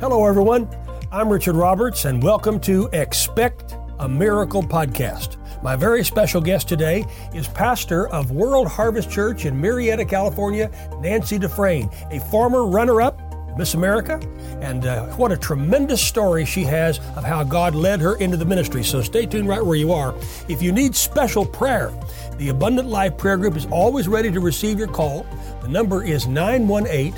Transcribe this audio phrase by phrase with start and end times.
[0.00, 0.66] Hello, everyone.
[1.12, 5.36] I'm Richard Roberts, and welcome to Expect a Miracle podcast.
[5.62, 7.04] My very special guest today
[7.34, 13.20] is pastor of World Harvest Church in Murrieta, California, Nancy Dufresne, a former runner up
[13.58, 14.18] Miss America,
[14.62, 18.44] and uh, what a tremendous story she has of how God led her into the
[18.46, 18.82] ministry.
[18.82, 20.14] So stay tuned right where you are.
[20.48, 21.92] If you need special prayer,
[22.38, 25.26] the Abundant Life Prayer Group is always ready to receive your call.
[25.60, 27.12] The number is 918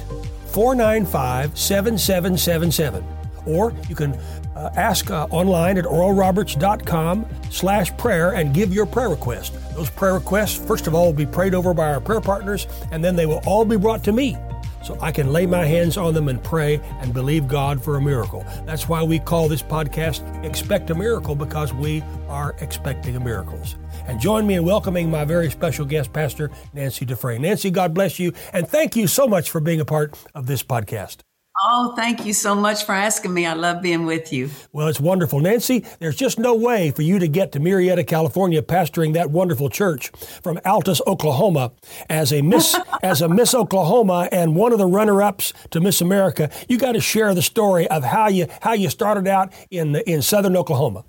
[0.52, 3.04] 495 7777.
[3.46, 4.14] Or you can
[4.54, 9.54] uh, ask uh, online at oralroberts.com slash prayer and give your prayer request.
[9.74, 13.02] Those prayer requests, first of all, will be prayed over by our prayer partners, and
[13.02, 14.36] then they will all be brought to me
[14.82, 18.02] so I can lay my hands on them and pray and believe God for a
[18.02, 18.44] miracle.
[18.66, 23.76] That's why we call this podcast Expect a Miracle because we are expecting miracles.
[24.06, 27.42] And join me in welcoming my very special guest, Pastor Nancy Dufresne.
[27.42, 30.62] Nancy, God bless you, and thank you so much for being a part of this
[30.62, 31.18] podcast.
[31.64, 33.46] Oh, thank you so much for asking me.
[33.46, 34.50] I love being with you.
[34.72, 35.38] Well, it's wonderful.
[35.38, 39.68] Nancy, there's just no way for you to get to Murrieta, California, pastoring that wonderful
[39.68, 40.10] church
[40.42, 41.72] from Altus, Oklahoma,
[42.08, 46.50] as a Miss as a Miss Oklahoma and one of the runner-ups to Miss America.
[46.68, 50.22] You got to share the story of how you how you started out in in
[50.22, 51.04] southern Oklahoma.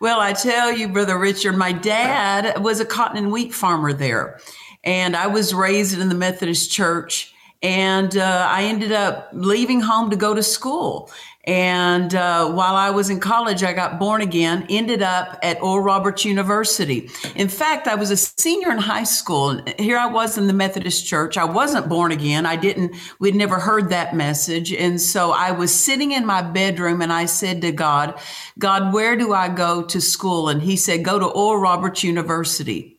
[0.00, 4.40] Well, I tell you, Brother Richard, my dad was a cotton and wheat farmer there.
[4.82, 7.34] And I was raised in the Methodist church.
[7.62, 11.10] And uh, I ended up leaving home to go to school.
[11.44, 15.80] And uh, while I was in college, I got born again, ended up at Oral
[15.80, 17.10] Roberts University.
[17.34, 19.60] In fact, I was a senior in high school.
[19.78, 21.38] Here I was in the Methodist church.
[21.38, 22.44] I wasn't born again.
[22.44, 24.70] I didn't, we'd never heard that message.
[24.72, 28.20] And so I was sitting in my bedroom and I said to God,
[28.58, 30.50] God, where do I go to school?
[30.50, 32.98] And He said, go to Oral Roberts University.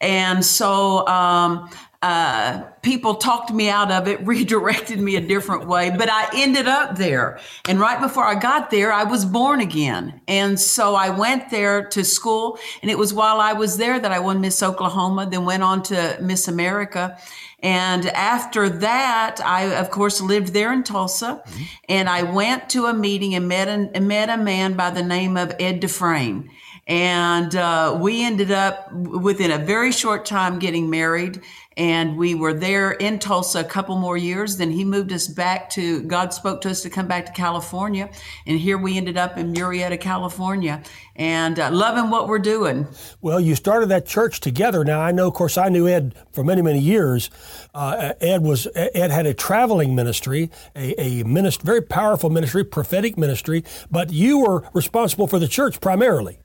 [0.00, 1.70] And so um,
[2.06, 6.68] uh, people talked me out of it, redirected me a different way, but I ended
[6.68, 7.40] up there.
[7.68, 10.20] And right before I got there, I was born again.
[10.28, 12.58] And so I went there to school.
[12.80, 15.82] And it was while I was there that I won Miss Oklahoma, then went on
[15.84, 17.18] to Miss America.
[17.60, 21.42] And after that, I, of course, lived there in Tulsa.
[21.44, 21.62] Mm-hmm.
[21.88, 25.36] And I went to a meeting and met, an, met a man by the name
[25.36, 26.50] of Ed Dufresne.
[26.86, 31.42] And uh, we ended up within a very short time getting married
[31.76, 34.56] and we were there in Tulsa a couple more years.
[34.56, 38.08] Then he moved us back to, God spoke to us to come back to California.
[38.46, 40.82] And here we ended up in Murrieta, California,
[41.16, 42.86] and uh, loving what we're doing.
[43.20, 44.84] Well, you started that church together.
[44.84, 47.28] Now, I know, of course, I knew Ed for many, many years.
[47.74, 51.22] Uh, Ed was Ed had a traveling ministry, a, a
[51.62, 56.38] very powerful ministry, prophetic ministry, but you were responsible for the church primarily.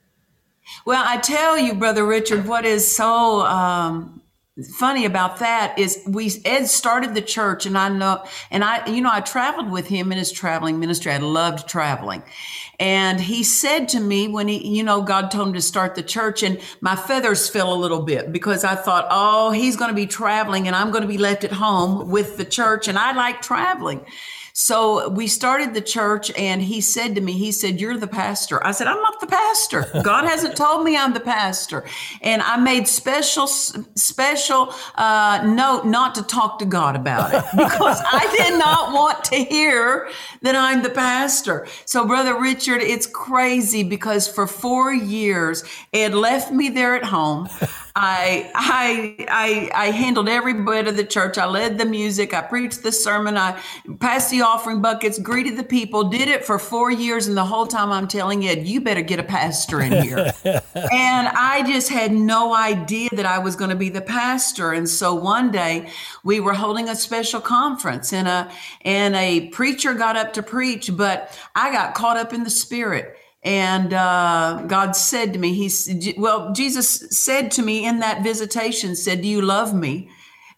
[0.85, 4.21] Well, I tell you, Brother Richard, what is so um,
[4.77, 9.01] funny about that is we Ed started the church and I know and I you
[9.01, 11.11] know I traveled with him in his traveling ministry.
[11.11, 12.23] I loved traveling.
[12.79, 16.03] And he said to me when he you know God told him to start the
[16.03, 19.95] church and my feathers fell a little bit because I thought, "Oh, he's going to
[19.95, 23.13] be traveling and I'm going to be left at home with the church and I
[23.13, 24.05] like traveling."
[24.61, 28.63] So we started the church, and he said to me, he said, You're the pastor.
[28.63, 29.87] I said, I'm not the pastor.
[30.03, 31.83] God hasn't told me I'm the pastor.
[32.21, 37.99] And I made special, special uh, note not to talk to God about it because
[38.05, 40.11] I did not want to hear
[40.43, 41.67] that I'm the pastor.
[41.85, 47.49] So, Brother Richard, it's crazy because for four years, Ed left me there at home.
[47.95, 51.37] I, I, I, I handled every bit of the church.
[51.37, 52.33] I led the music.
[52.33, 53.37] I preached the sermon.
[53.37, 53.61] I
[53.99, 57.27] passed the offering buckets, greeted the people, did it for four years.
[57.27, 60.31] And the whole time I'm telling Ed, you better get a pastor in here.
[60.45, 64.71] and I just had no idea that I was going to be the pastor.
[64.71, 65.89] And so one day
[66.23, 68.51] we were holding a special conference and a,
[68.81, 73.17] and a preacher got up to preach, but I got caught up in the spirit.
[73.43, 78.95] And uh, God said to me, He well, Jesus said to me in that visitation,
[78.95, 80.09] said, "Do you love me?"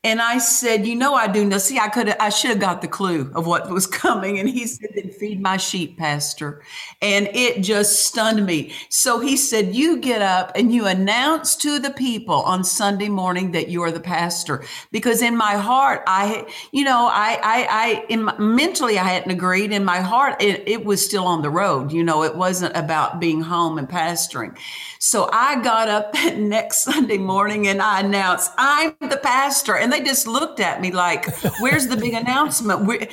[0.06, 1.58] And I said, you know, I do know.
[1.58, 4.38] See, I could, have, I should have got the clue of what was coming.
[4.38, 6.62] And he said, then feed my sheep, pastor.
[7.01, 8.74] And it just stunned me.
[8.89, 13.54] So he said, you get up and you announce to the people on Sunday morning
[13.54, 14.66] that you are the pastor.
[14.92, 19.31] Because in my heart, I, you know, I, I, I, in my, mentally, I hadn't
[19.31, 19.72] agreed.
[19.72, 21.94] In my heart, it, it was still on the road.
[21.94, 24.57] You know, it wasn't about being home and pastoring.
[25.00, 29.78] So I got up next Sunday morning and I announced, I'm the pastor.
[29.78, 33.10] And they just looked at me like, where's the big announcement?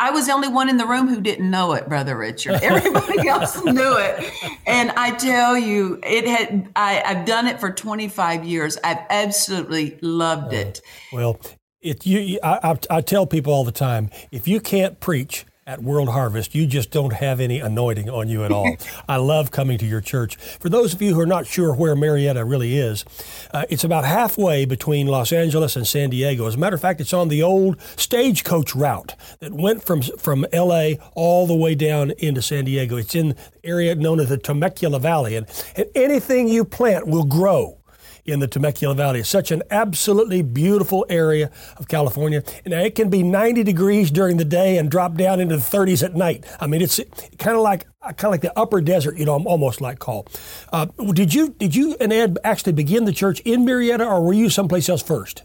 [0.00, 2.60] I was the only one in the room who didn't know it, Brother Richard.
[2.62, 4.32] Everybody else knew it.
[4.66, 8.78] And I tell you, it had, I, have done it for 25 years.
[8.82, 10.80] I've absolutely loved it.
[10.84, 11.40] Uh, well,
[11.80, 12.58] it, you, I,
[12.90, 16.66] I, I tell people all the time if you can't preach, at World Harvest, you
[16.66, 18.76] just don't have any anointing on you at all.
[19.08, 20.36] I love coming to your church.
[20.36, 23.04] For those of you who are not sure where Murrieta really is,
[23.52, 26.46] uh, it's about halfway between Los Angeles and San Diego.
[26.46, 30.44] As a matter of fact, it's on the old stagecoach route that went from from
[30.52, 32.96] LA all the way down into San Diego.
[32.96, 35.46] It's in the area known as the Temecula Valley, and,
[35.76, 37.78] and anything you plant will grow
[38.24, 39.22] in the Temecula Valley.
[39.22, 42.42] Such an absolutely beautiful area of California.
[42.64, 46.02] And it can be 90 degrees during the day and drop down into the 30s
[46.02, 46.44] at night.
[46.60, 47.00] I mean, it's
[47.38, 50.26] kind of like kind of like the upper desert, you know, almost like call.
[50.72, 54.34] Uh, did you did you and Ed actually begin the church in Murrieta, or were
[54.34, 55.42] you someplace else first?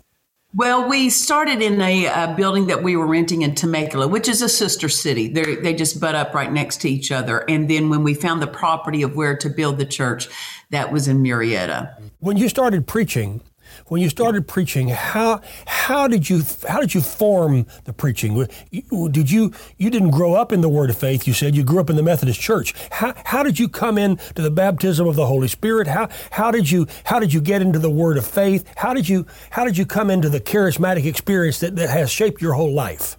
[0.55, 4.41] Well, we started in a uh, building that we were renting in Temecula, which is
[4.41, 5.27] a sister city.
[5.27, 7.47] They're, they just butt up right next to each other.
[7.47, 10.27] And then when we found the property of where to build the church,
[10.71, 12.00] that was in Murrieta.
[12.19, 13.42] When you started preaching,
[13.88, 18.48] when you started preaching, how how did you how did you form the preaching?
[19.12, 21.27] Did you you didn't grow up in the Word of Faith?
[21.27, 22.74] You said you grew up in the Methodist Church.
[22.92, 25.88] How how did you come in to the baptism of the Holy Spirit?
[25.88, 28.65] How how did you how did you get into the Word of Faith?
[28.75, 32.42] How did you how did you come into the charismatic experience that, that has shaped
[32.42, 33.19] your whole life?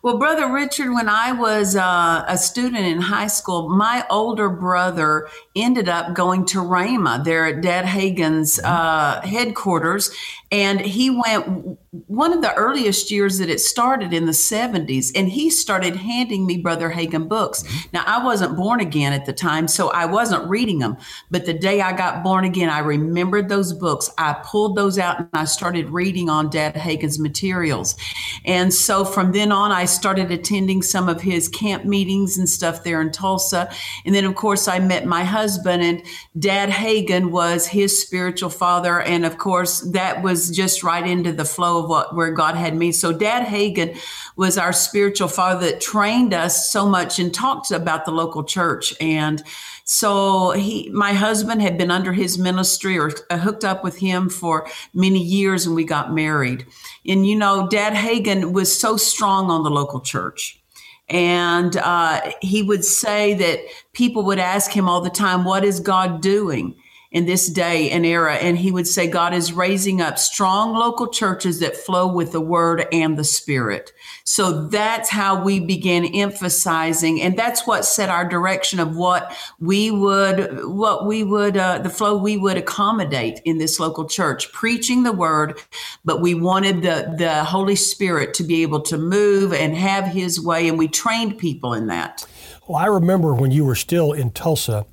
[0.00, 5.28] Well, Brother Richard, when I was uh, a student in high school, my older brother
[5.56, 10.12] ended up going to Rhema there at Dad Hagin's uh, headquarters.
[10.50, 15.28] And he went one of the earliest years that it started in the 70s, and
[15.28, 17.62] he started handing me Brother Hagin books.
[17.62, 17.88] Mm-hmm.
[17.92, 20.96] Now, I wasn't born again at the time, so I wasn't reading them.
[21.30, 24.10] But the day I got born again, I remembered those books.
[24.16, 27.96] I pulled those out and I started reading on Dad Hagin's materials.
[28.44, 32.84] And so from then on, I started attending some of his camp meetings and stuff
[32.84, 33.70] there in Tulsa.
[34.04, 36.02] And then, of course, I met my husband, and
[36.38, 39.00] Dad Hagin was his spiritual father.
[39.00, 42.54] And of course, that was was just right into the flow of what where God
[42.54, 42.92] had me.
[42.92, 43.98] So Dad Hagin
[44.36, 48.94] was our spiritual father that trained us so much and talked about the local church.
[49.00, 49.42] And
[49.82, 54.28] so he, my husband had been under his ministry or uh, hooked up with him
[54.28, 56.66] for many years, and we got married.
[57.06, 60.60] And you know, Dad Hagin was so strong on the local church.
[61.08, 63.60] And uh, he would say that
[63.92, 66.76] people would ask him all the time, What is God doing?
[67.10, 68.34] In this day and era.
[68.34, 72.40] And he would say, God is raising up strong local churches that flow with the
[72.40, 73.92] word and the spirit.
[74.24, 79.90] So that's how we began emphasizing, and that's what set our direction of what we
[79.90, 85.02] would, what we would, uh, the flow we would accommodate in this local church, preaching
[85.02, 85.58] the word,
[86.04, 90.38] but we wanted the, the Holy Spirit to be able to move and have his
[90.40, 90.68] way.
[90.68, 92.26] And we trained people in that.
[92.66, 94.84] Well, I remember when you were still in Tulsa,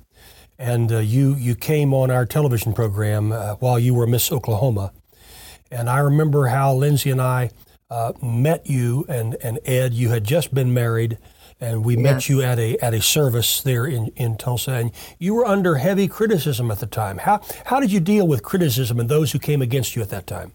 [0.58, 4.92] and uh, you you came on our television program uh, while you were Miss Oklahoma,
[5.70, 7.50] and I remember how Lindsay and I
[7.90, 9.94] uh, met you and and Ed.
[9.94, 11.18] You had just been married,
[11.60, 12.02] and we yes.
[12.02, 15.76] met you at a at a service there in in Tulsa, and you were under
[15.76, 17.18] heavy criticism at the time.
[17.18, 20.26] How how did you deal with criticism and those who came against you at that
[20.26, 20.52] time?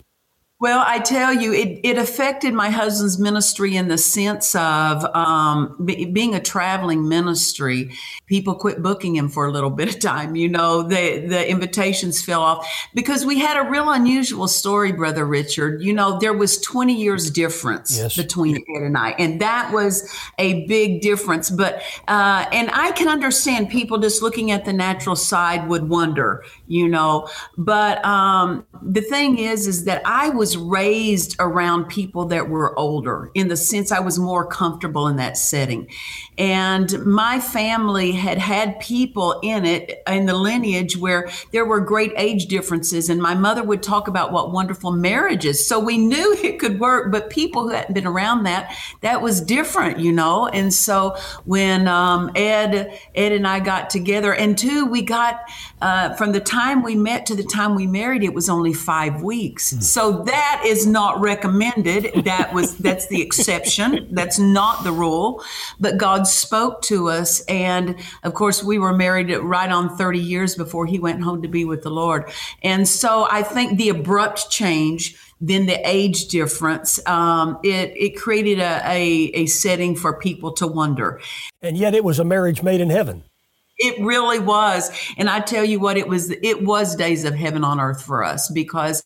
[0.61, 5.75] Well, I tell you, it, it affected my husband's ministry in the sense of um,
[5.83, 7.95] be, being a traveling ministry.
[8.27, 10.35] People quit booking him for a little bit of time.
[10.35, 15.25] You know, the the invitations fell off because we had a real unusual story, brother
[15.25, 15.81] Richard.
[15.81, 18.15] You know, there was twenty years difference yes.
[18.15, 21.49] between Ed and I, and that was a big difference.
[21.49, 26.44] But uh, and I can understand people just looking at the natural side would wonder,
[26.71, 27.28] you know.
[27.57, 33.30] But um, the thing is, is that I was raised around people that were older
[33.33, 35.90] in the sense I was more comfortable in that setting.
[36.37, 42.13] And my family had had people in it in the lineage where there were great
[42.16, 43.09] age differences.
[43.09, 45.68] And my mother would talk about what wonderful marriages.
[45.68, 49.42] So we knew it could work, but people who hadn't been around that, that was
[49.42, 50.47] different, you know?
[50.47, 55.42] And so when um, Ed, Ed and I got together, and two, we got
[55.81, 59.21] uh, from the time we met to the time we married, it was only five
[59.21, 59.73] weeks.
[59.73, 59.83] Mm.
[59.83, 62.25] So that is not recommended.
[62.25, 64.07] That was that's the exception.
[64.11, 65.44] That's not the rule.
[65.80, 70.56] But God spoke to us, and of course, we were married right on 30 years
[70.56, 72.31] before He went home to be with the Lord.
[72.63, 78.59] And so I think the abrupt change then the age difference, um, it, it created
[78.59, 81.19] a, a, a setting for people to wonder.
[81.63, 83.23] And yet it was a marriage made in heaven.
[83.83, 84.92] It really was.
[85.18, 88.23] And I tell you what, it was, it was days of heaven on earth for
[88.23, 89.04] us because,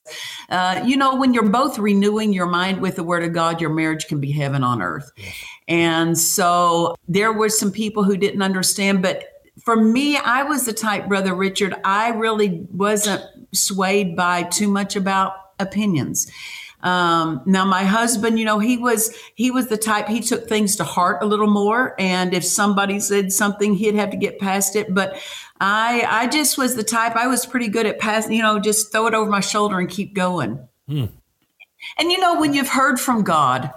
[0.50, 3.70] uh, you know, when you're both renewing your mind with the word of God, your
[3.70, 5.12] marriage can be heaven on earth.
[5.68, 9.24] And so there were some people who didn't understand, but
[9.64, 14.96] for me, I was the type, Brother Richard, I really wasn't swayed by too much
[14.96, 16.30] about opinions.
[16.86, 20.76] Um, now my husband, you know, he was he was the type he took things
[20.76, 24.76] to heart a little more, and if somebody said something, he'd have to get past
[24.76, 24.94] it.
[24.94, 25.20] But
[25.60, 28.92] I I just was the type I was pretty good at passing, you know, just
[28.92, 30.60] throw it over my shoulder and keep going.
[30.88, 31.06] Hmm.
[31.98, 33.74] And you know, when you've heard from God,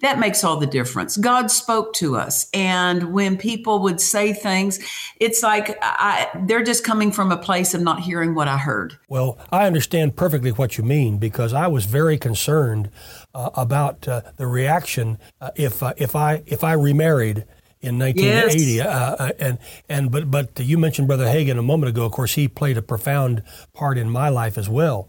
[0.00, 1.16] that makes all the difference.
[1.16, 2.48] God spoke to us.
[2.54, 4.78] And when people would say things,
[5.20, 8.98] it's like I, they're just coming from a place of not hearing what I heard.
[9.08, 12.90] Well, I understand perfectly what you mean because I was very concerned
[13.34, 17.44] uh, about uh, the reaction uh, if, uh, if, I, if I remarried
[17.80, 18.64] in 1980.
[18.64, 18.86] Yes.
[18.86, 19.58] Uh, uh, and
[19.88, 22.04] and but but you mentioned Brother Hagin a moment ago.
[22.04, 23.42] Of course, he played a profound
[23.72, 25.08] part in my life as well.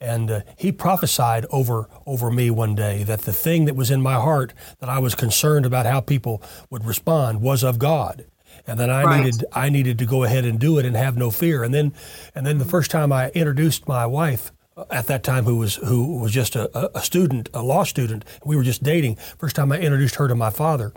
[0.00, 4.00] And uh, he prophesied over over me one day that the thing that was in
[4.00, 8.26] my heart that I was concerned about how people would respond was of God,
[8.66, 9.24] and that I right.
[9.24, 11.64] needed I needed to go ahead and do it and have no fear.
[11.64, 11.92] And then
[12.34, 15.76] and then the first time I introduced my wife uh, at that time, who was
[15.76, 19.16] who was just a, a student, a law student, we were just dating.
[19.38, 20.92] First time I introduced her to my father.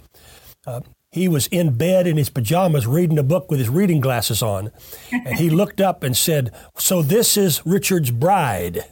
[0.68, 4.42] Uh, he was in bed in his pajamas reading a book with his reading glasses
[4.42, 4.72] on.
[5.12, 8.86] And he looked up and said, So this is Richard's bride.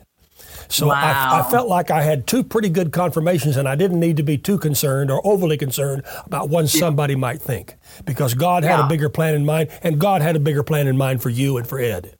[0.68, 0.96] So wow.
[0.96, 4.24] I, I, felt like I had two pretty good confirmations, and I didn't need to
[4.24, 8.86] be too concerned or overly concerned about what somebody might think, because God had yeah.
[8.86, 11.58] a bigger plan in mind, and God had a bigger plan in mind for you
[11.58, 12.16] and for Ed.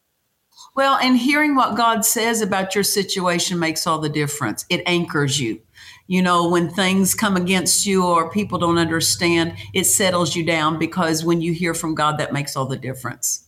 [0.76, 4.66] Well, and hearing what God says about your situation makes all the difference.
[4.70, 5.62] It anchors you
[6.10, 10.80] you know, when things come against you or people don't understand, it settles you down
[10.80, 13.48] because when you hear from God, that makes all the difference.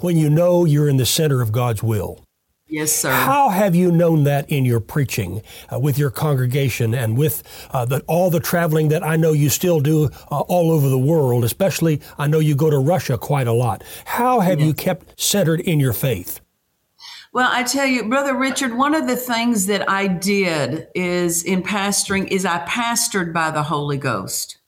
[0.00, 2.22] When you know you're in the center of God's will.
[2.66, 3.10] Yes, sir.
[3.10, 5.40] How have you known that in your preaching
[5.72, 9.48] uh, with your congregation and with uh, the, all the traveling that I know you
[9.48, 11.42] still do uh, all over the world?
[11.42, 13.82] Especially, I know you go to Russia quite a lot.
[14.04, 14.66] How have yes.
[14.66, 16.40] you kept centered in your faith?
[17.34, 21.64] Well, I tell you, Brother Richard, one of the things that I did is in
[21.64, 24.58] pastoring is I pastored by the Holy Ghost.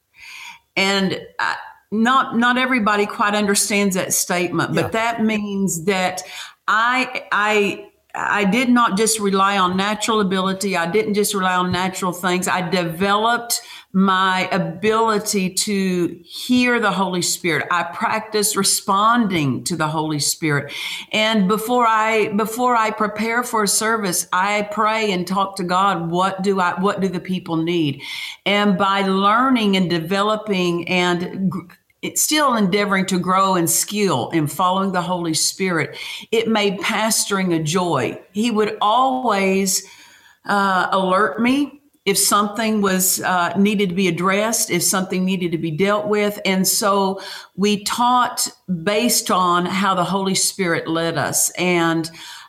[0.75, 1.55] And I,
[1.93, 4.89] not not everybody quite understands that statement, but yeah.
[4.89, 6.25] that means that
[6.67, 10.77] I I I did not just rely on natural ability.
[10.77, 12.49] I didn't just rely on natural things.
[12.49, 13.61] I developed
[13.93, 17.67] my ability to hear the Holy Spirit.
[17.71, 20.73] I practice responding to the Holy Spirit.
[21.13, 26.11] And before I before I prepare for a service, I pray and talk to God,
[26.11, 28.03] what do I what do the people need?
[28.45, 31.53] And by learning and developing and
[32.03, 35.97] it's still endeavoring to grow in skill in following the Holy Spirit,
[36.31, 38.21] it made pastoring a joy.
[38.33, 39.87] He would always
[40.45, 45.59] uh, alert me if something was uh, needed to be addressed, if something needed to
[45.59, 46.39] be dealt with.
[46.45, 47.21] And so
[47.57, 48.47] we taught
[48.85, 51.51] based on how the Holy Spirit led us.
[51.51, 52.09] And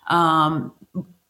[0.10, 0.74] um,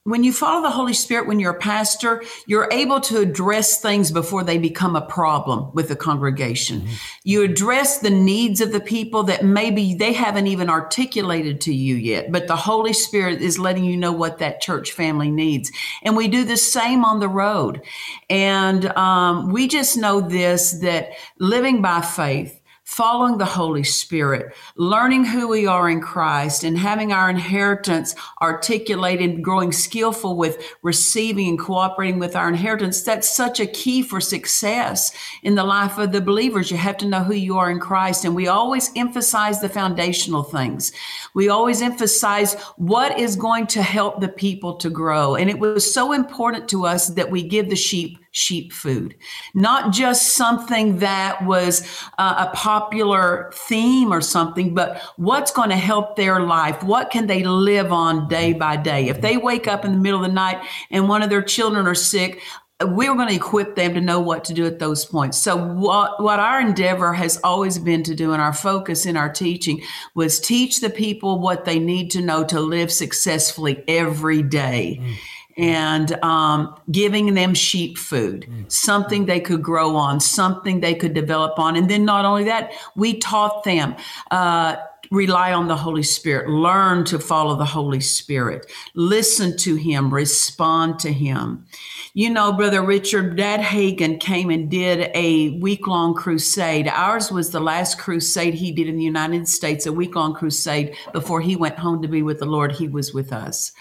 [0.07, 4.09] when you follow the Holy Spirit, when you're a pastor, you're able to address things
[4.09, 6.79] before they become a problem with the congregation.
[6.79, 6.93] Mm-hmm.
[7.25, 11.95] You address the needs of the people that maybe they haven't even articulated to you
[11.95, 15.73] yet, but the Holy Spirit is letting you know what that church family needs.
[16.03, 17.81] And we do the same on the road.
[18.29, 25.25] And um, we just know this that living by faith, following the Holy Spirit, learning
[25.25, 31.60] who we are in Christ, and having our inheritance articulated, growing skillful with receiving and
[31.60, 35.12] cooperating with our inheritance, that's such a key for success
[35.44, 36.72] in the life of the believers.
[36.72, 38.24] You have to know who you are in Christ.
[38.24, 40.94] And we always emphasize the foundational things.
[41.34, 45.36] We always emphasize what is going to help the people to grow.
[45.36, 49.15] And it was so important to us that we give the sheep sheep food,
[49.56, 51.82] not just something that was
[52.20, 56.84] uh, a popular theme or something, but what's going to help their life?
[56.84, 59.08] What can they live on day by day?
[59.08, 61.88] If they wake up in the middle of the night and one of their children
[61.88, 62.44] are sick,
[62.89, 65.39] we are going to equip them to know what to do at those points.
[65.39, 69.34] So what, what our endeavor has always been to do and our focus in our
[69.34, 69.82] teaching
[70.13, 75.00] was teach the people what they need to know to live successfully every day.
[75.01, 75.15] Mm
[75.57, 78.71] and um, giving them sheep food, mm.
[78.71, 81.75] something they could grow on, something they could develop on.
[81.75, 83.95] And then not only that, we taught them.
[84.31, 84.77] Uh,
[85.09, 90.99] rely on the Holy Spirit, learn to follow the Holy Spirit, listen to Him, respond
[90.99, 91.65] to Him.
[92.13, 96.87] You know, Brother Richard, Dad Hagin came and did a week long crusade.
[96.87, 100.95] Ours was the last crusade he did in the United States, a week long crusade
[101.13, 102.73] before he went home to be with the Lord.
[102.73, 103.71] He was with us.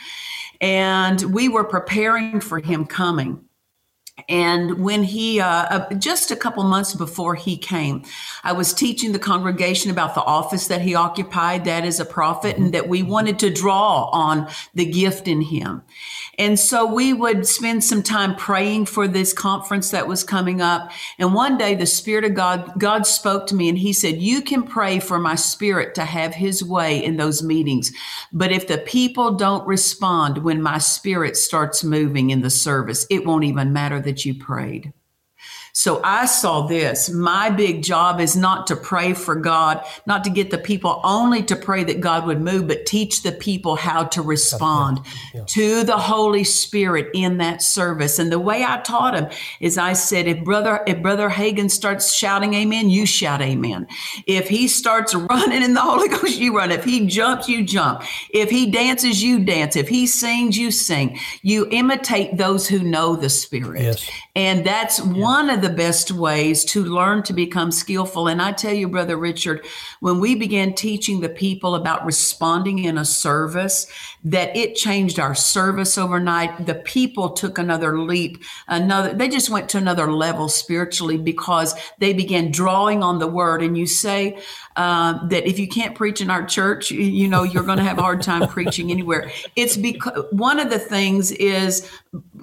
[0.61, 3.46] And we were preparing for him coming.
[4.29, 8.03] And when he, uh, uh, just a couple months before he came,
[8.43, 12.57] I was teaching the congregation about the office that he occupied, that is a prophet,
[12.57, 15.83] and that we wanted to draw on the gift in him.
[16.39, 20.93] And so we would spend some time praying for this conference that was coming up.
[21.19, 24.41] And one day the Spirit of God, God spoke to me and he said, You
[24.41, 27.93] can pray for my spirit to have his way in those meetings.
[28.33, 33.25] But if the people don't respond when my spirit starts moving in the service, it
[33.25, 34.93] won't even matter that you prayed.
[35.77, 37.11] So I saw this.
[37.11, 41.43] My big job is not to pray for God, not to get the people only
[41.43, 45.01] to pray that God would move, but teach the people how to respond
[45.35, 45.45] yeah.
[45.45, 48.19] to the Holy Spirit in that service.
[48.19, 49.31] And the way I taught them
[49.61, 53.87] is I said, if brother, if brother Hagin starts shouting amen, you shout amen.
[54.27, 56.73] If he starts running in the Holy Ghost, you run.
[56.73, 58.03] If he jumps, you jump.
[58.31, 59.77] If he dances, you dance.
[59.77, 61.19] If he sings, you sing.
[61.43, 63.83] You imitate those who know the Spirit.
[63.83, 64.11] Yes.
[64.35, 68.29] And that's one of the best ways to learn to become skillful.
[68.29, 69.65] And I tell you, Brother Richard,
[70.01, 73.87] when we began teaching the people about responding in a service,
[74.25, 76.67] that it changed our service overnight.
[76.67, 82.13] The people took another leap, another, they just went to another level spiritually because they
[82.13, 83.63] began drawing on the word.
[83.63, 84.39] And you say
[84.77, 87.85] uh, that if you can't preach in our church, you, you know, you're going to
[87.85, 89.31] have a hard time preaching anywhere.
[89.55, 91.89] It's because one of the things is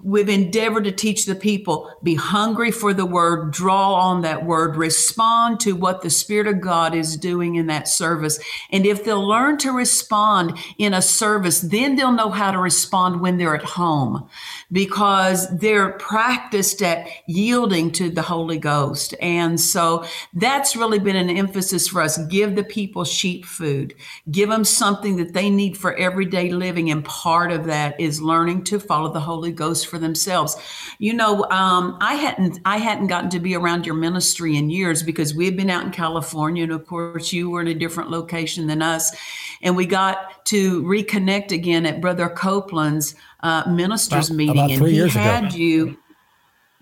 [0.04, 4.76] we've endeavored to teach the people be hungry for the word, draw on that word,
[4.76, 8.40] respond to what the Spirit of God is doing in that service.
[8.72, 13.22] And if they'll learn to respond in a service, then they'll know how to respond
[13.22, 14.28] when they're at home
[14.72, 19.16] because they're practiced at yielding to the Holy Ghost.
[19.22, 22.18] And so that's really been an emphasis for us.
[22.26, 23.96] Give the people sheep food,
[24.30, 26.92] give them something that they need for everyday living.
[26.92, 30.58] And part of that is learning to follow the Holy Ghost for themselves.
[30.98, 35.04] You know, um, I hadn't I hadn't gotten to be around your ministry in years
[35.04, 38.10] because we had been out in California, and of course you were in a different
[38.10, 39.16] location than us,
[39.62, 44.88] and we got to reconnect again at Brother Copeland's uh, ministers about, meeting, about and
[44.88, 45.56] he had ago.
[45.56, 45.98] you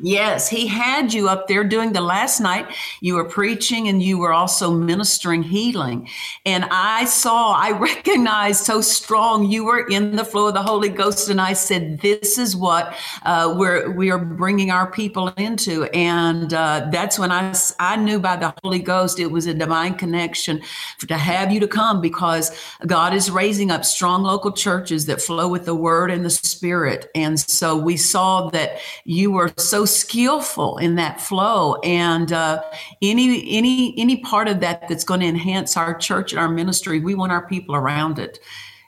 [0.04, 2.66] Yes, he had you up there doing the last night.
[3.02, 6.10] You were preaching and you were also ministering healing.
[6.44, 10.90] And I saw, I recognized so strong you were in the flow of the Holy
[10.90, 11.30] Ghost.
[11.30, 15.84] And I said, This is what uh, we're, we are bringing our people into.
[15.94, 19.94] And uh, that's when I, I knew by the Holy Ghost it was a divine
[19.96, 20.62] connection
[21.08, 22.52] to have you to come because
[22.88, 27.12] God is raising up strong local churches that flow with the word and the spirit.
[27.14, 31.76] And so we saw that you were so skillful in that flow.
[31.84, 32.64] And uh,
[33.02, 37.00] any any any part of that that's going to enhance our church and our ministry
[37.00, 38.40] we want our people around it.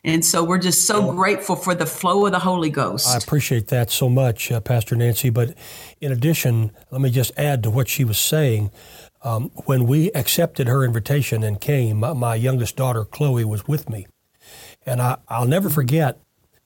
[0.05, 3.07] And so we're just so grateful for the flow of the holy ghost.
[3.07, 5.29] I appreciate that so much uh, pastor nancy.
[5.29, 5.55] But
[6.01, 8.71] in addition let me just add to what she was saying.
[9.25, 13.89] Um, when we accepted her invitation and came my, my youngest daughter chloe was with
[13.89, 14.07] me.
[14.85, 16.19] And I, i'll never forget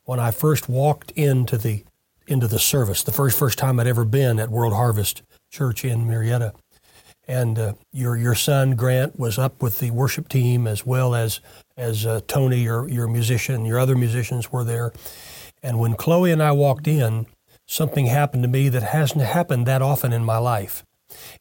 [0.05, 1.83] when i first walked into the
[2.27, 3.03] into the service.
[3.03, 6.53] The first first time I'd ever been at World Harvest Church in Murrieta,
[7.27, 11.39] and uh, your your son Grant was up with the worship team as well as
[11.75, 14.91] as uh, Tony, your your musician, your other musicians were there.
[15.63, 17.25] And when Chloe and I walked in,
[17.65, 20.85] something happened to me that hasn't happened that often in my life,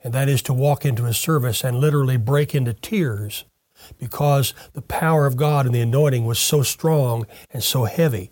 [0.02, 3.44] and that is to walk into a service and literally break into tears
[3.98, 8.30] because the power of God and the anointing was so strong and so heavy.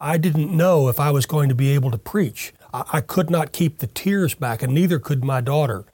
[0.00, 2.52] I didn't know if I was going to be able to preach.
[2.72, 5.86] I, I could not keep the tears back, and neither could my daughter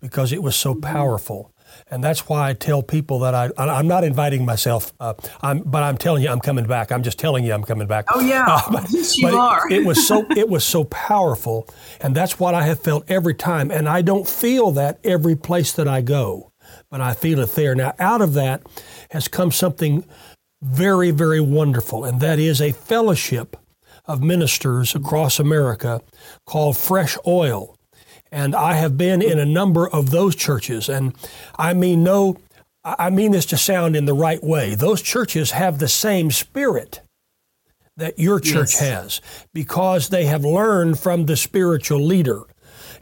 [0.00, 0.80] because it was so mm-hmm.
[0.82, 1.52] powerful.
[1.90, 5.82] And that's why I tell people that I, I'm not inviting myself, uh, I'm, but
[5.82, 6.90] I'm telling you I'm coming back.
[6.90, 8.06] I'm just telling you I'm coming back.
[8.12, 9.68] Oh yeah, uh, but, yes you are.
[9.70, 11.68] it, it was so it was so powerful,
[12.00, 13.70] and that's what I have felt every time.
[13.70, 16.52] And I don't feel that every place that I go,
[16.90, 17.74] but I feel it there.
[17.74, 18.62] Now out of that
[19.10, 20.04] has come something
[20.62, 23.56] very, very wonderful, and that is a fellowship
[24.06, 26.00] of ministers across America
[26.44, 27.76] called Fresh Oil.
[28.32, 31.14] And I have been in a number of those churches, and
[31.58, 32.36] I mean no,
[32.84, 34.74] I mean this to sound in the right way.
[34.74, 37.00] Those churches have the same spirit
[37.96, 38.80] that your church yes.
[38.80, 39.20] has
[39.54, 42.42] because they have learned from the spiritual leader.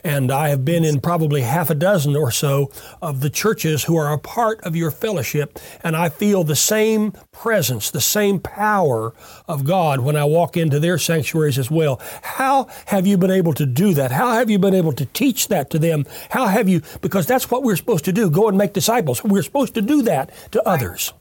[0.05, 3.97] And I have been in probably half a dozen or so of the churches who
[3.97, 9.15] are a part of your fellowship, and I feel the same presence, the same power
[9.49, 12.03] of God when I walk into their sanctuaries as well.
[12.23, 14.13] How have you been able to do that?
[14.13, 16.05] How have you been able to teach that to them?
[16.29, 19.25] How have you, because that's what we're supposed to do go and make disciples.
[19.25, 21.15] We're supposed to do that to others.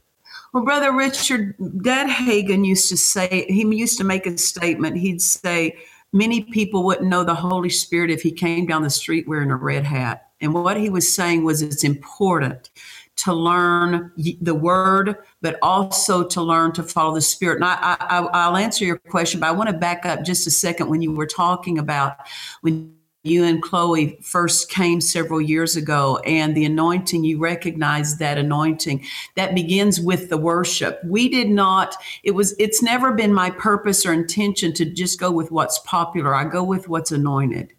[0.54, 4.98] Well, Brother Richard, Dad Hagin used to say, he used to make a statement.
[4.98, 5.78] He'd say,
[6.14, 9.56] many people wouldn't know the Holy Spirit if he came down the street wearing a
[9.56, 10.28] red hat.
[10.40, 12.70] And what he was saying was it's important
[13.16, 17.56] to learn the word, but also to learn to follow the spirit.
[17.56, 20.52] And I, I, will answer your question, but I want to back up just a
[20.52, 22.18] second when you were talking about
[22.62, 28.38] when you and Chloe first came several years ago and the anointing, you recognize that
[28.38, 29.06] anointing
[29.36, 31.00] that begins with the worship.
[31.06, 35.32] We did not, it was, it's never been my purpose or intention to just go
[35.32, 36.36] with what's popular.
[36.36, 37.74] I go with what's anointed.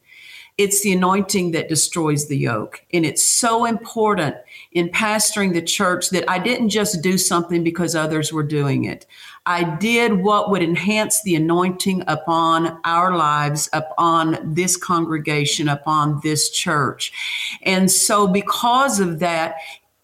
[0.56, 2.84] It's the anointing that destroys the yoke.
[2.92, 4.36] And it's so important
[4.70, 9.04] in pastoring the church that I didn't just do something because others were doing it.
[9.46, 16.50] I did what would enhance the anointing upon our lives, upon this congregation, upon this
[16.50, 17.12] church.
[17.62, 19.56] And so, because of that,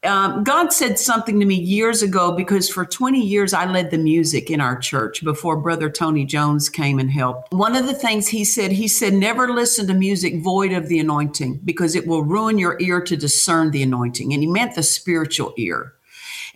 [0.03, 3.99] um, God said something to me years ago because for 20 years I led the
[3.99, 7.53] music in our church before Brother Tony Jones came and helped.
[7.53, 10.99] One of the things he said, he said, never listen to music void of the
[10.99, 14.33] anointing because it will ruin your ear to discern the anointing.
[14.33, 15.93] And he meant the spiritual ear.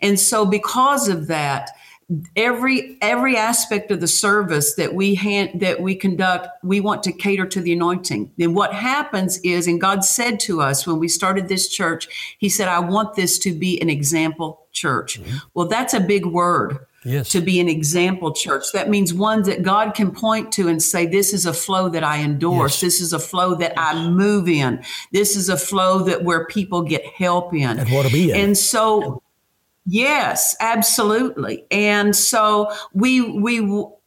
[0.00, 1.70] And so, because of that,
[2.36, 7.12] every every aspect of the service that we hand that we conduct we want to
[7.12, 11.08] cater to the anointing then what happens is and god said to us when we
[11.08, 15.36] started this church he said i want this to be an example church mm-hmm.
[15.54, 17.28] well that's a big word Yes.
[17.32, 18.72] To be an example church.
[18.72, 22.02] That means one that God can point to and say, This is a flow that
[22.02, 22.76] I endorse.
[22.76, 22.80] Yes.
[22.80, 23.74] This is a flow that.
[23.76, 24.82] I move in.
[25.12, 27.78] This is a flow that where people get help in.
[27.78, 28.40] And what to be in.
[28.40, 29.22] And so
[29.86, 31.64] Yes, absolutely.
[31.70, 33.60] And so we we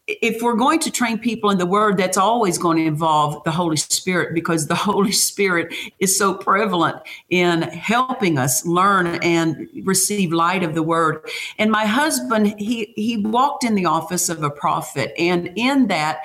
[0.08, 3.52] if we're going to train people in the word, that's always going to involve the
[3.52, 6.98] Holy Spirit because the Holy Spirit is so prevalent
[7.30, 11.28] in helping us learn and receive light of the word.
[11.60, 16.20] And my husband, he he walked in the office of a prophet, and in that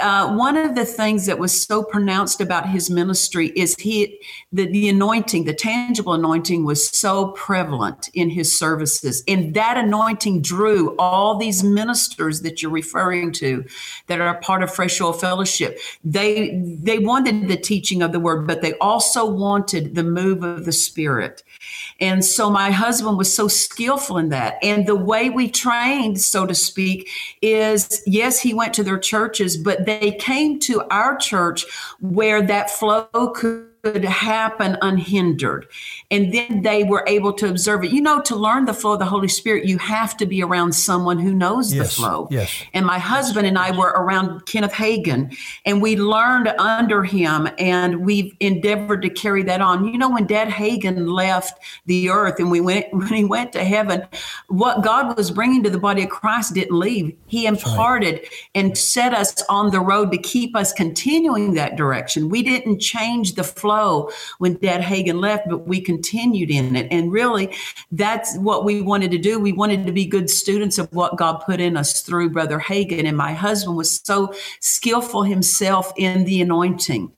[0.00, 4.20] uh, one of the things that was so pronounced about his ministry is he
[4.52, 9.24] the, the anointing the tangible anointing was so prevalent in his services.
[9.26, 13.64] And that anointing drew all these ministers that you're referring to
[14.06, 15.78] that are part of fresh oil fellowship.
[16.04, 20.64] They they wanted the teaching of the word but they also wanted the move of
[20.64, 21.42] the spirit
[22.00, 24.58] and so my husband was so skillful in that.
[24.62, 27.08] And the way we trained, so to speak,
[27.42, 31.66] is yes, he went to their churches, but they came to our church
[32.00, 35.66] where that flow could could happen unhindered.
[36.10, 37.90] And then they were able to observe it.
[37.90, 40.72] You know, to learn the flow of the Holy Spirit, you have to be around
[40.72, 42.28] someone who knows yes, the flow.
[42.30, 42.50] Yes.
[42.72, 43.50] And my husband yes.
[43.50, 49.10] and I were around Kenneth Hagin, and we learned under him, and we've endeavored to
[49.10, 49.84] carry that on.
[49.84, 53.64] You know, when Dad Hagin left the earth and we went when he went to
[53.64, 54.06] heaven,
[54.48, 57.16] what God was bringing to the body of Christ didn't leave.
[57.26, 58.28] He imparted right.
[58.54, 62.28] and set us on the road to keep us continuing that direction.
[62.28, 66.88] We didn't change the flow flow when Dad Hagin left, but we continued in it.
[66.90, 67.54] And really,
[67.92, 69.38] that's what we wanted to do.
[69.38, 73.06] We wanted to be good students of what God put in us through Brother Hagin.
[73.06, 77.12] And my husband was so skillful himself in the anointing.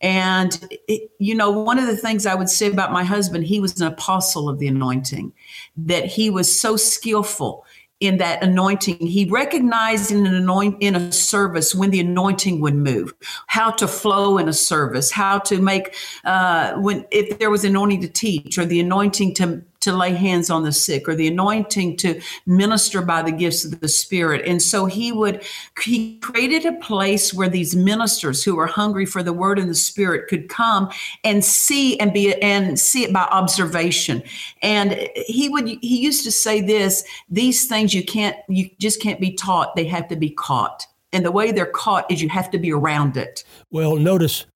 [0.00, 3.60] And, it, you know, one of the things I would say about my husband, he
[3.60, 5.32] was an apostle of the anointing,
[5.76, 7.64] that he was so skillful
[8.00, 8.98] in that anointing.
[8.98, 13.14] He recognized in an anoint in a service when the anointing would move,
[13.46, 18.02] how to flow in a service, how to make uh, when if there was anointing
[18.02, 21.96] to teach or the anointing to to lay hands on the sick or the anointing
[21.96, 24.44] to minister by the gifts of the spirit.
[24.44, 25.44] And so he would
[25.80, 29.74] he created a place where these ministers who were hungry for the word and the
[29.74, 30.90] spirit could come
[31.22, 34.24] and see and be and see it by observation.
[34.60, 39.20] And he would he used to say this these things you can't you just can't
[39.20, 39.76] be taught.
[39.76, 40.84] They have to be caught.
[41.12, 43.44] And the way they're caught is you have to be around it.
[43.70, 44.46] Well notice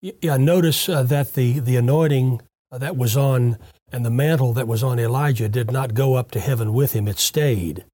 [0.00, 2.40] yeah notice uh, that the the anointing
[2.72, 3.58] uh, that was on
[3.92, 7.06] and the mantle that was on Elijah did not go up to heaven with him,
[7.06, 7.84] it stayed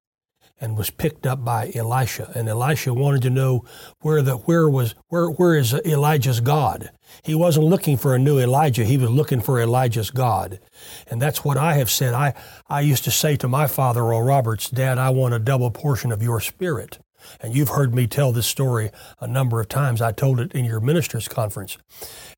[0.61, 2.31] and was picked up by Elisha.
[2.35, 3.63] And Elisha wanted to know
[4.01, 6.91] where the where was where where is Elijah's God?
[7.23, 10.59] He wasn't looking for a new Elijah, he was looking for Elijah's God.
[11.07, 12.13] And that's what I have said.
[12.13, 12.33] I,
[12.67, 16.11] I used to say to my father, Oral Roberts, Dad, I want a double portion
[16.11, 16.99] of your spirit.
[17.39, 20.01] And you've heard me tell this story a number of times.
[20.01, 21.77] I told it in your ministers' conference.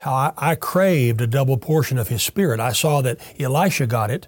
[0.01, 2.59] How I, I, craved a double portion of his spirit.
[2.59, 4.27] I saw that Elisha got it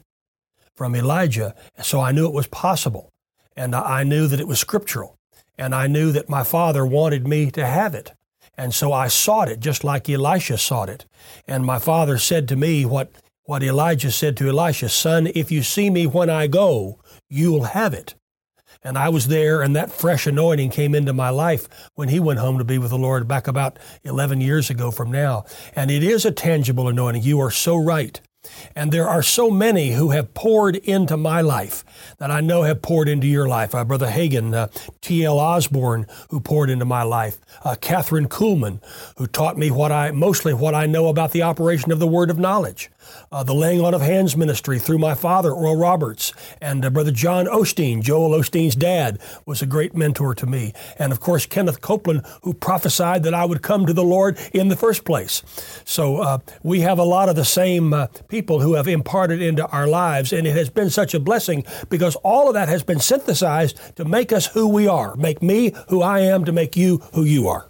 [0.76, 3.12] from Elijah, so I knew it was possible.
[3.56, 5.18] And I knew that it was scriptural.
[5.58, 8.14] And I knew that my father wanted me to have it.
[8.58, 11.06] And so I sought it just like Elisha sought it.
[11.48, 13.12] And my father said to me what,
[13.44, 17.94] what Elijah said to Elisha Son, if you see me when I go, you'll have
[17.94, 18.16] it.
[18.84, 22.40] And I was there, and that fresh anointing came into my life when he went
[22.40, 25.46] home to be with the Lord back about 11 years ago from now.
[25.76, 27.24] And it is a tangible anointing.
[27.24, 28.20] You are so right.
[28.76, 31.86] And there are so many who have poured into my life
[32.18, 33.74] that I know have poured into your life.
[33.74, 34.68] Uh, Brother Hagin, uh,
[35.02, 35.40] T.L.
[35.40, 37.38] Osborn, who poured into my life.
[37.64, 38.82] Uh, Kathryn Kuhlman,
[39.18, 42.30] who taught me what I, mostly what I know about the operation of the word
[42.30, 42.90] of knowledge
[43.32, 47.12] uh, the laying on of hands ministry through my father, Oral Roberts, and uh, Brother
[47.12, 50.74] John Osteen, Joel Osteen's dad, was a great mentor to me.
[50.98, 54.68] And of course, Kenneth Copeland, who prophesied that I would come to the Lord in
[54.68, 55.44] the first place.
[55.86, 59.66] So uh, we have a lot of the same uh, people who have imparted into
[59.68, 63.00] our lives, and it has been such a blessing because all of that has been
[63.00, 67.02] synthesized to make us who we are, make me who I am, to make you
[67.14, 67.70] who you are.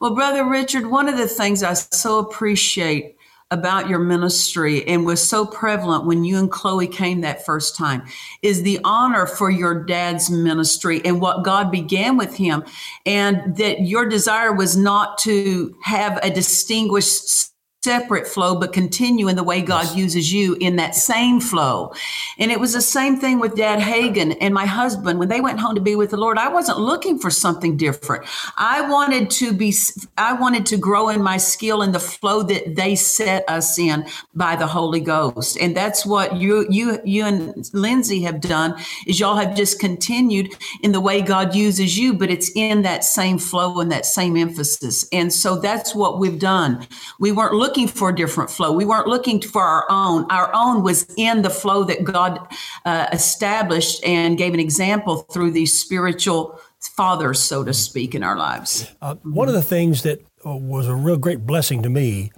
[0.00, 3.17] Well, Brother Richard, one of the things I so appreciate
[3.50, 8.02] about your ministry and was so prevalent when you and Chloe came that first time
[8.42, 12.62] is the honor for your dad's ministry and what God began with him.
[13.06, 17.52] And that your desire was not to have a distinguished
[17.88, 19.96] separate flow, but continue in the way God yes.
[19.96, 21.94] uses you in that same flow.
[22.38, 25.18] And it was the same thing with Dad Hagin and my husband.
[25.18, 28.26] When they went home to be with the Lord, I wasn't looking for something different.
[28.58, 29.72] I wanted to be,
[30.18, 34.04] I wanted to grow in my skill in the flow that they set us in
[34.34, 35.56] by the Holy Ghost.
[35.58, 40.54] And that's what you, you, you and Lindsay have done is y'all have just continued
[40.82, 44.36] in the way God uses you, but it's in that same flow and that same
[44.36, 45.08] emphasis.
[45.10, 46.86] And so that's what we've done.
[47.18, 48.72] We weren't looking looking for a different flow.
[48.72, 50.26] We weren't looking for our own.
[50.30, 52.40] Our own was in the flow that God
[52.84, 58.36] uh, established and gave an example through these spiritual fathers, so to speak, in our
[58.36, 58.90] lives.
[59.00, 62.32] Uh, one of the things that uh, was a real great blessing to me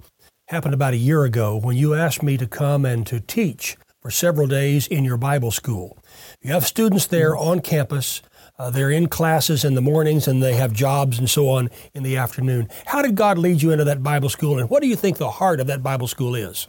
[0.47, 4.11] happened about a year ago when you asked me to come and to teach for
[4.11, 5.97] several days in your Bible school.
[6.41, 8.21] You have students there on campus
[8.61, 12.03] uh, they're in classes in the mornings and they have jobs and so on in
[12.03, 12.69] the afternoon.
[12.85, 15.31] How did God lead you into that Bible school, and what do you think the
[15.31, 16.67] heart of that Bible school is?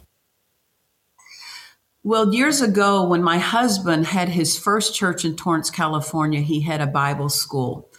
[2.01, 6.81] Well, years ago, when my husband had his first church in Torrance, California, he had
[6.81, 7.91] a Bible school.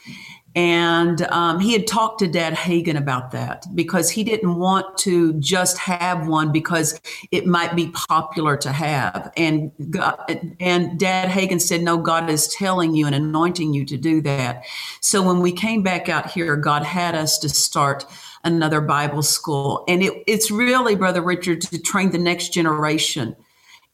[0.55, 5.33] And um, he had talked to Dad Hagin about that because he didn't want to
[5.35, 7.01] just have one because
[7.33, 9.33] it might be popular to have.
[9.37, 10.17] And God,
[10.61, 14.65] and Dad Hagin said, "No, God is telling you and anointing you to do that."
[15.01, 18.07] So when we came back out here, God had us to start
[18.45, 23.35] another Bible school, and it, it's really, Brother Richard, to train the next generation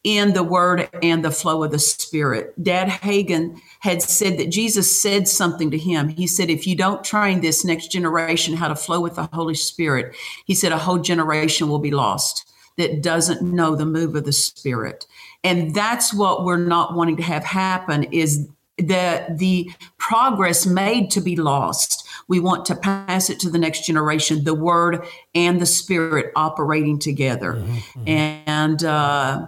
[0.03, 2.55] in the word and the flow of the spirit.
[2.63, 6.09] Dad Hagin had said that Jesus said something to him.
[6.09, 9.55] He said, If you don't train this next generation how to flow with the Holy
[9.55, 14.25] Spirit, he said, a whole generation will be lost that doesn't know the move of
[14.25, 15.07] the Spirit.
[15.45, 21.21] And that's what we're not wanting to have happen is the the progress made to
[21.21, 25.67] be lost we want to pass it to the next generation the word and the
[25.67, 28.09] spirit operating together mm-hmm.
[28.09, 29.47] and uh,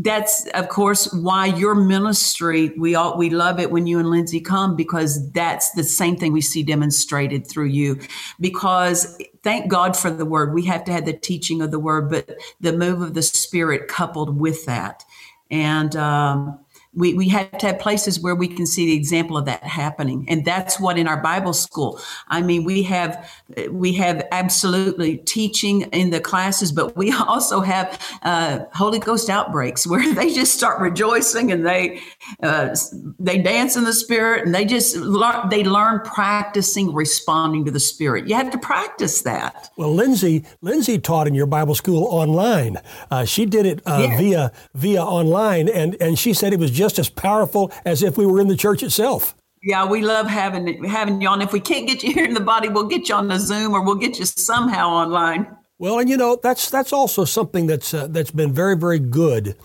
[0.00, 4.40] that's of course why your ministry we all we love it when you and lindsay
[4.40, 7.98] come because that's the same thing we see demonstrated through you.
[8.38, 10.54] Because thank god for the word.
[10.54, 13.88] We have to have the teaching of the word but the move of the spirit
[13.88, 15.04] coupled with that.
[15.50, 16.60] And um,
[16.94, 20.24] we, we have to have places where we can see the example of that happening.
[20.28, 23.30] And that's what in our bible school i mean we have
[23.70, 29.86] we have absolutely teaching in the classes but we also have uh, holy ghost outbreaks
[29.86, 32.00] where they just start rejoicing and they
[32.42, 32.74] uh,
[33.18, 37.80] they dance in the spirit and they just learn they learn practicing responding to the
[37.80, 38.28] spirit.
[38.28, 39.70] You have to practice that.
[39.76, 42.78] Well lindsay lindsay taught in your bible school online.
[43.10, 44.18] Uh, she did it uh, yeah.
[44.18, 48.24] via via online and and she said it was just as powerful as if we
[48.24, 49.34] were in the church itself.
[49.62, 51.42] Yeah, we love having having you on.
[51.42, 53.74] If we can't get you here in the body, we'll get you on the Zoom
[53.74, 55.46] or we'll get you somehow online.
[55.78, 59.56] Well, and you know that's that's also something that's uh, that's been very very good.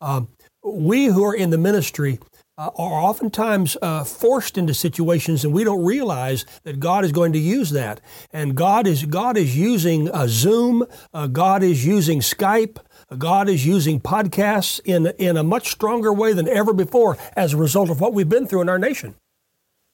[0.00, 0.28] Um,
[0.62, 2.18] we who are in the ministry
[2.58, 7.32] uh, are oftentimes uh, forced into situations, and we don't realize that God is going
[7.32, 8.00] to use that.
[8.32, 10.84] And God is God is using uh, Zoom.
[11.14, 12.78] Uh, God is using Skype.
[13.16, 17.56] God is using podcasts in, in a much stronger way than ever before as a
[17.56, 19.14] result of what we've been through in our nation.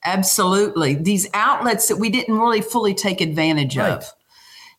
[0.05, 0.95] Absolutely.
[0.95, 3.93] These outlets that we didn't really fully take advantage right.
[3.93, 4.13] of.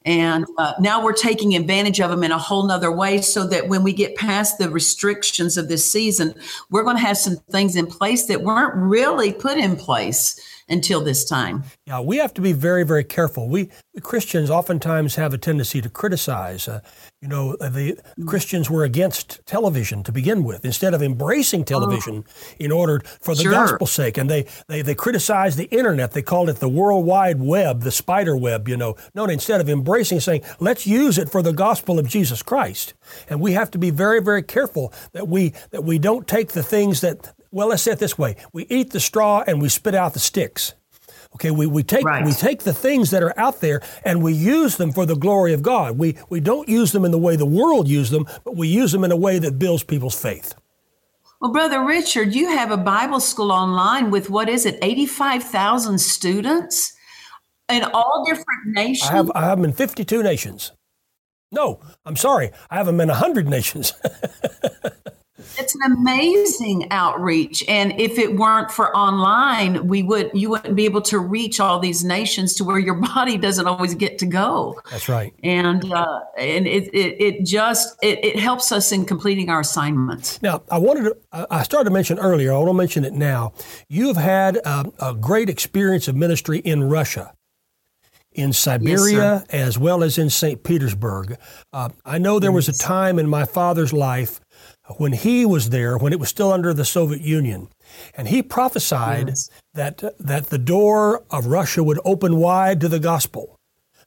[0.05, 3.69] And uh, now we're taking advantage of them in a whole nother way so that
[3.69, 6.35] when we get past the restrictions of this season,
[6.69, 11.01] we're going to have some things in place that weren't really put in place until
[11.03, 11.63] this time.
[11.85, 13.47] Yeah, we have to be very, very careful.
[13.47, 13.69] We
[14.01, 16.67] Christians oftentimes have a tendency to criticize.
[16.67, 16.81] Uh,
[17.21, 22.55] you know, the Christians were against television to begin with, instead of embracing television oh.
[22.59, 23.51] in order for the sure.
[23.51, 24.17] gospel's sake.
[24.17, 26.11] And they, they, they criticized the internet.
[26.11, 28.95] They called it the World Wide Web, the spider web, you know.
[29.13, 32.93] No, instead of embracing, saying, let's use it for the gospel of Jesus Christ.
[33.29, 36.63] And we have to be very, very careful that we, that we don't take the
[36.63, 39.95] things that, well, let's say it this way we eat the straw and we spit
[39.95, 40.73] out the sticks.
[41.35, 42.25] Okay, we, we take right.
[42.25, 45.53] we take the things that are out there and we use them for the glory
[45.53, 45.97] of God.
[45.97, 48.91] We we don't use them in the way the world uses them, but we use
[48.91, 50.53] them in a way that builds people's faith.
[51.41, 56.93] Well, Brother Richard, you have a Bible school online with what is it, 85,000 students
[57.69, 59.09] in all different nations?
[59.09, 60.71] I have, I have them in 52 nations.
[61.51, 62.51] No, I'm sorry.
[62.69, 63.93] I have them in 100 nations.
[65.57, 70.85] It's an amazing outreach, and if it weren't for online, we would you wouldn't be
[70.85, 74.79] able to reach all these nations to where your body doesn't always get to go.
[74.91, 79.49] That's right, and uh, and it, it, it just it, it helps us in completing
[79.49, 80.41] our assignments.
[80.41, 82.53] Now, I wanted to I started to mention earlier.
[82.53, 83.53] I want to mention it now.
[83.89, 87.33] You have had a, a great experience of ministry in Russia
[88.35, 90.61] in Siberia yes, as well as in St.
[90.63, 91.37] Petersburg.
[91.71, 94.41] Uh, I know there was a time in my father's life
[94.97, 97.69] when he was there, when it was still under the Soviet Union.
[98.15, 99.49] And he prophesied yes.
[99.73, 103.59] that, that the door of Russia would open wide to the gospel,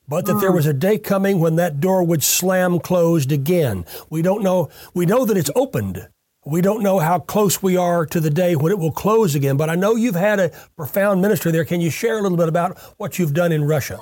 [0.07, 0.57] but that there hmm.
[0.57, 3.85] was a day coming when that door would slam closed again.
[4.09, 6.09] We don't know, we know that it's opened.
[6.47, 9.57] We don't know how close we are to the day when it will close again,
[9.59, 11.65] but I know you've had a profound ministry there.
[11.65, 13.99] Can you share a little bit about what you've done in Russia?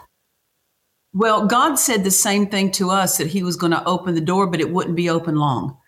[1.12, 4.21] Well, God said the same thing to us that He was going to open the
[4.21, 5.79] door, but it wouldn't be open long.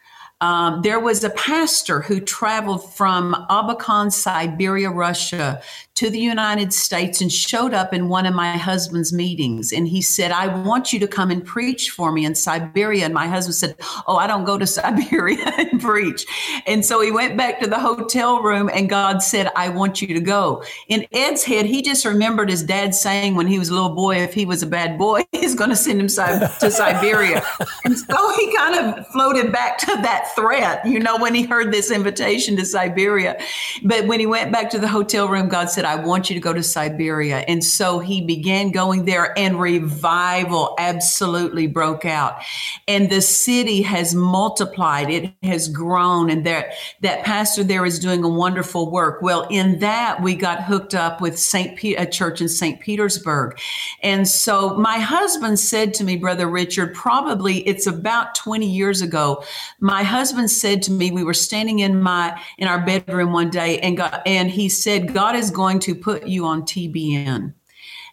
[0.40, 5.60] Um, there was a pastor who traveled from Abakan, Siberia, Russia,
[5.98, 9.72] to the United States and showed up in one of my husband's meetings.
[9.72, 13.04] And he said, I want you to come and preach for me in Siberia.
[13.04, 13.74] And my husband said,
[14.06, 16.24] Oh, I don't go to Siberia and preach.
[16.68, 20.14] And so he went back to the hotel room, and God said, I want you
[20.14, 20.62] to go.
[20.86, 24.18] In Ed's head, he just remembered his dad saying when he was a little boy,
[24.18, 27.42] if he was a bad boy, he's going to send him to Siberia.
[27.84, 31.72] and so he kind of floated back to that threat, you know, when he heard
[31.72, 33.40] this invitation to Siberia.
[33.82, 36.40] But when he went back to the hotel room, God said, I want you to
[36.40, 37.38] go to Siberia.
[37.48, 42.42] And so he began going there, and revival absolutely broke out.
[42.86, 48.22] And the city has multiplied, it has grown, and that, that pastor there is doing
[48.22, 49.22] a wonderful work.
[49.22, 51.78] Well, in that, we got hooked up with St.
[51.78, 52.80] Pe- a church in St.
[52.80, 53.58] Petersburg.
[54.02, 59.44] And so my husband said to me, Brother Richard, probably it's about 20 years ago,
[59.80, 60.17] my husband
[60.48, 64.20] said to me, we were standing in my in our bedroom one day, and God,
[64.26, 67.52] and he said, God is going going to put you on TBN.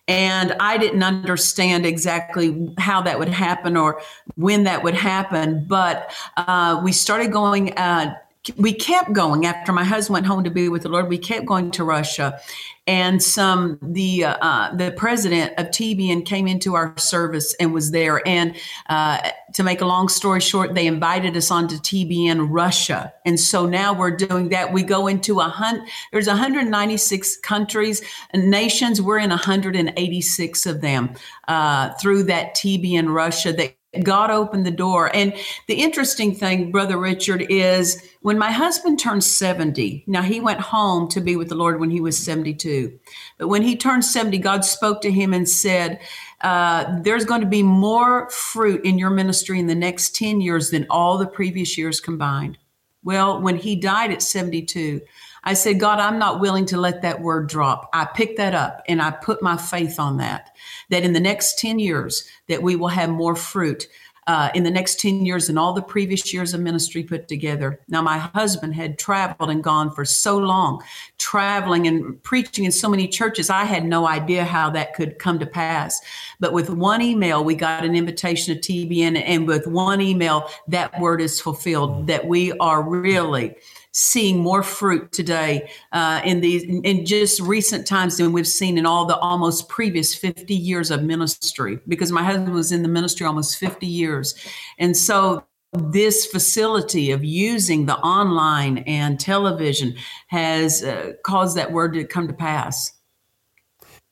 [0.07, 4.01] And I didn't understand exactly how that would happen or
[4.35, 5.65] when that would happen.
[5.65, 8.13] But uh, we started going, uh,
[8.57, 11.09] we kept going after my husband went home to be with the Lord.
[11.09, 12.39] We kept going to Russia
[12.87, 17.91] and some the uh, uh the president of TBN came into our service and was
[17.91, 18.25] there.
[18.27, 18.55] And
[18.89, 23.65] uh, to make a long story short, they invited us onto TBN Russia, and so
[23.65, 24.71] now we're doing that.
[24.71, 25.87] We go into a hunt.
[26.11, 29.01] There's 196 countries and nations.
[29.01, 31.15] We're in 186 of them
[31.47, 35.15] uh, through that TBN Russia that God opened the door.
[35.15, 35.33] And
[35.67, 41.07] the interesting thing, Brother Richard, is when my husband turned 70, now he went home
[41.09, 42.97] to be with the Lord when he was 72.
[43.37, 45.99] But when he turned 70, God spoke to him and said,
[46.41, 50.69] uh, There's going to be more fruit in your ministry in the next 10 years
[50.69, 52.57] than all the previous years combined.
[53.05, 54.99] Well, when he died at 72,
[55.43, 57.87] I said, God, I'm not willing to let that word drop.
[57.93, 60.49] I picked that up and I put my faith on that,
[60.89, 63.87] that in the next 10 years, that we will have more fruit
[64.27, 67.79] uh, in the next 10 years and all the previous years of ministry put together.
[67.87, 70.83] Now, my husband had traveled and gone for so long,
[71.17, 73.49] traveling and preaching in so many churches.
[73.49, 76.01] I had no idea how that could come to pass.
[76.39, 80.99] But with one email, we got an invitation to TBN, and with one email, that
[80.99, 83.55] word is fulfilled that we are really
[83.97, 88.85] seeing more fruit today uh, in these in just recent times than we've seen in
[88.85, 93.25] all the almost previous 50 years of ministry because my husband was in the ministry
[93.25, 94.35] almost 50 years.
[94.79, 99.95] And so this facility of using the online and television
[100.27, 102.91] has uh, caused that word to come to pass.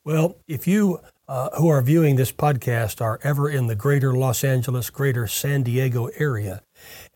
[0.06, 4.46] Well if you uh, who are viewing this podcast are ever in the greater Los
[4.46, 6.62] Angeles, greater San Diego area,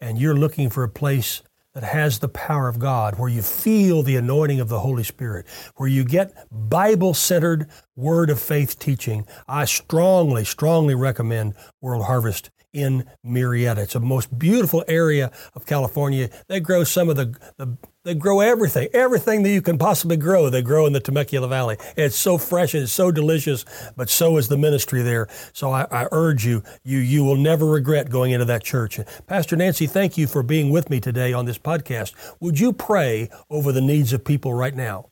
[0.02, 1.42] and you're looking for a place
[1.78, 5.46] that has the power of God, where you feel the anointing of the Holy Spirit,
[5.76, 12.50] where you get Bible centered word of faith teaching, I strongly, strongly recommend World Harvest
[12.74, 13.78] in Murrieta.
[13.80, 16.30] It's a most beautiful area of California.
[16.48, 20.50] They grow some of the, the they grow everything, everything that you can possibly grow.
[20.50, 21.76] They grow in the Temecula Valley.
[21.98, 23.66] It's so fresh and it's so delicious,
[23.98, 25.28] but so is the ministry there.
[25.52, 28.98] So I, I urge you, you, you will never regret going into that church.
[29.28, 32.14] Pastor Nancy, thank you for being with me today on this podcast.
[32.40, 35.10] Would you pray over the needs of people right now?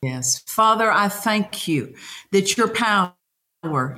[0.00, 0.38] Yes.
[0.46, 1.96] Father, I thank you
[2.30, 3.12] that your power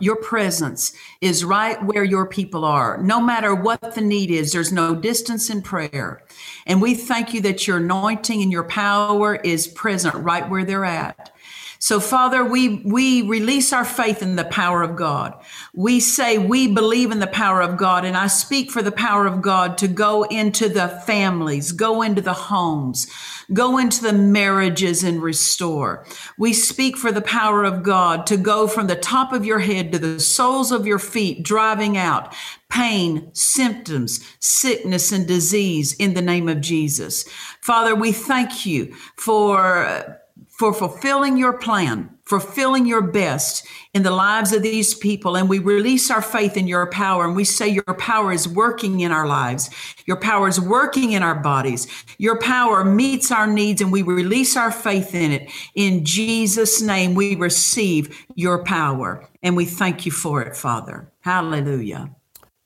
[0.01, 2.99] your presence is right where your people are.
[2.99, 6.23] No matter what the need is, there's no distance in prayer.
[6.66, 10.85] And we thank you that your anointing and your power is present right where they're
[10.85, 11.33] at.
[11.81, 15.41] So, Father, we, we release our faith in the power of God.
[15.72, 19.26] We say we believe in the power of God, and I speak for the power
[19.26, 23.07] of God to go into the families, go into the homes,
[23.53, 26.05] go into the marriages and restore.
[26.37, 29.93] We speak for the power of God to go from the top of your head
[29.93, 32.35] to the soles of your feet, driving out
[32.68, 37.24] pain, symptoms, sickness, and disease in the name of Jesus.
[37.62, 40.20] Father, we thank you for
[40.59, 45.37] for fulfilling your plan, fulfilling your best in the lives of these people.
[45.37, 47.25] And we release our faith in your power.
[47.25, 49.71] And we say your power is working in our lives.
[50.07, 51.87] Your power is working in our bodies.
[52.19, 55.49] Your power meets our needs and we release our faith in it.
[55.77, 59.29] In Jesus' name, we receive your power.
[59.45, 61.13] And we thank you for it, Father.
[61.21, 62.11] Hallelujah.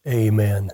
[0.09, 0.71] Amen.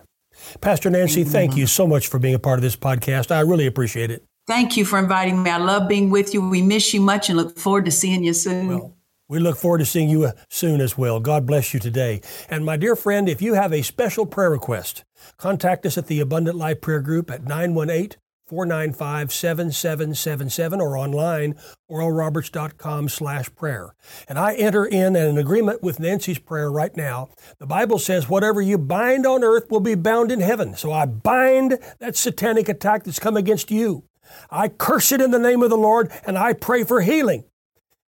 [0.60, 1.32] Pastor Nancy, Amen.
[1.32, 3.32] thank you so much for being a part of this podcast.
[3.32, 4.27] I really appreciate it.
[4.48, 5.50] Thank you for inviting me.
[5.50, 6.40] I love being with you.
[6.40, 8.68] We miss you much and look forward to seeing you soon.
[8.68, 8.96] Well,
[9.28, 11.20] we look forward to seeing you uh, soon as well.
[11.20, 12.22] God bless you today.
[12.48, 15.04] And my dear friend, if you have a special prayer request,
[15.36, 21.54] contact us at the Abundant Life Prayer Group at 918 495 7777 or online
[21.90, 23.94] oralroberts.com slash prayer.
[24.26, 27.28] And I enter in an agreement with Nancy's prayer right now.
[27.58, 30.74] The Bible says, whatever you bind on earth will be bound in heaven.
[30.74, 34.04] So I bind that satanic attack that's come against you.
[34.50, 37.44] I curse it in the name of the Lord and I pray for healing.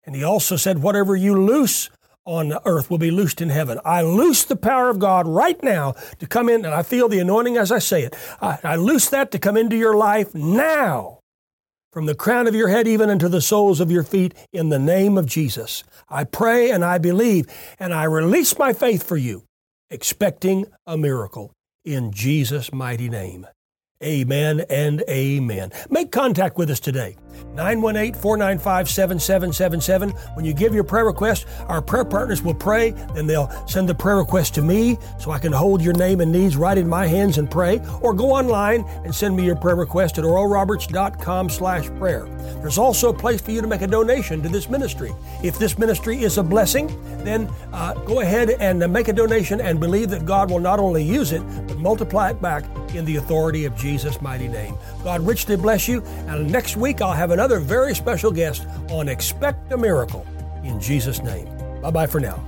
[0.06, 1.90] And he also said, Whatever you loose
[2.26, 3.80] on earth will be loosed in heaven.
[3.84, 7.20] I loose the power of God right now to come in, and I feel the
[7.20, 8.16] anointing as I say it.
[8.42, 11.20] I, I loose that to come into your life now,
[11.92, 14.80] from the crown of your head even unto the soles of your feet, in the
[14.80, 15.84] name of Jesus.
[16.08, 17.48] I pray and I believe,
[17.80, 19.46] and I release my faith for you,
[19.90, 21.52] expecting a miracle
[21.84, 23.48] in Jesus' mighty name.
[24.02, 25.74] Amen and amen.
[25.90, 27.18] Make contact with us today.
[27.54, 30.10] 918 495 7777.
[30.36, 33.96] When you give your prayer request, our prayer partners will pray, then they'll send the
[33.96, 37.08] prayer request to me so I can hold your name and needs right in my
[37.08, 37.82] hands and pray.
[38.02, 42.26] Or go online and send me your prayer request at oralroberts.com slash prayer.
[42.62, 45.14] There's also a place for you to make a donation to this ministry.
[45.44, 46.88] If this ministry is a blessing,
[47.24, 51.04] then uh, go ahead and make a donation and believe that God will not only
[51.04, 52.66] use it, but multiply it back
[52.96, 54.76] in the authority of Jesus' mighty name.
[55.04, 56.02] God richly bless you.
[56.28, 60.26] And next week, I'll have another very special guest on Expect a Miracle
[60.64, 61.48] in Jesus' name.
[61.82, 62.46] Bye bye for now.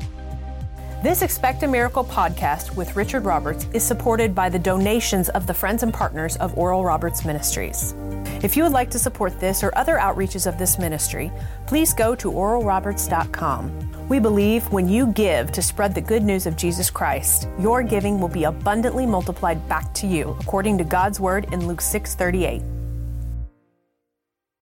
[1.04, 5.54] This Expect a Miracle podcast with Richard Roberts is supported by the donations of the
[5.54, 7.96] friends and partners of Oral Roberts Ministries.
[8.44, 11.32] If you would like to support this or other outreaches of this ministry,
[11.66, 14.08] please go to oralroberts.com.
[14.10, 18.20] We believe when you give to spread the good news of Jesus Christ, your giving
[18.20, 22.81] will be abundantly multiplied back to you, according to God's word in Luke 6:38.